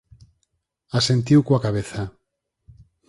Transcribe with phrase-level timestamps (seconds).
[0.99, 2.01] Asentiu coa cabeza.